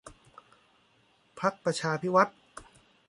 [1.39, 2.37] พรรคประชาภิวัฒน์